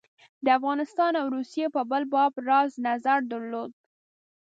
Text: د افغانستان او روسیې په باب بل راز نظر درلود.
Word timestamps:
د 0.45 0.47
افغانستان 0.57 1.11
او 1.21 1.25
روسیې 1.35 1.67
په 1.75 1.81
باب 1.89 2.05
بل 2.13 2.31
راز 2.51 2.71
نظر 2.87 3.19
درلود. 3.31 3.71